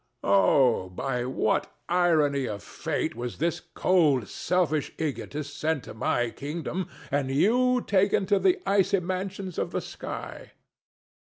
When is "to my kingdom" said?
5.83-6.87